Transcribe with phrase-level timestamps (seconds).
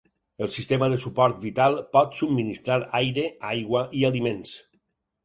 [0.43, 4.57] El sistema de suport vital pot subministrar aire, aigua i aliments.